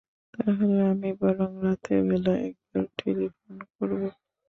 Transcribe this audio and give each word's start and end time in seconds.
তাহলে 0.33 0.77
আমি 0.91 1.09
বরং 1.21 1.51
রাতের 1.63 1.99
বেলা 2.07 2.33
একবার 2.47 2.85
টেলিফোন 2.97 3.55
করব। 3.73 4.01